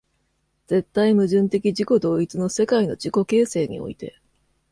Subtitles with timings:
[0.65, 4.19] 絶対矛盾的自己同一の世界の自己形成において、